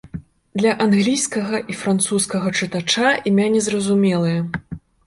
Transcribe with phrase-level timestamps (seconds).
[0.61, 4.39] Для англійскага і французскага чытача імя незразумелае.